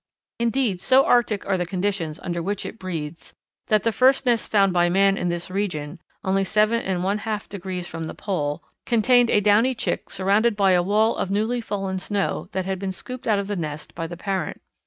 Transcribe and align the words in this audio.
Indeed, 0.39 0.81
so 0.81 1.05
arctic 1.05 1.45
are 1.45 1.59
the 1.59 1.65
conditions 1.67 2.19
under 2.23 2.41
which 2.41 2.65
it 2.65 2.79
breeds 2.79 3.33
that 3.67 3.83
the 3.83 3.91
first 3.91 4.25
nest 4.25 4.49
found 4.49 4.73
by 4.73 4.89
man 4.89 5.15
in 5.15 5.29
this 5.29 5.51
region, 5.51 5.99
only 6.23 6.43
seven 6.43 6.81
and 6.81 7.03
one 7.03 7.19
half 7.19 7.47
degrees 7.47 7.85
from 7.85 8.07
the 8.07 8.15
pole, 8.15 8.63
contained 8.83 9.29
a 9.29 9.39
downy 9.41 9.75
chick 9.75 10.09
surrounded 10.09 10.55
by 10.55 10.71
a 10.71 10.81
wall 10.81 11.15
of 11.15 11.29
newly 11.29 11.61
fallen 11.61 11.99
snow 11.99 12.49
that 12.51 12.65
had 12.65 12.79
been 12.79 12.91
scooped 12.91 13.27
out 13.27 13.37
of 13.37 13.45
the 13.45 13.55
nest 13.55 13.93
by 13.93 14.07
the 14.07 14.17
parent. 14.17 14.59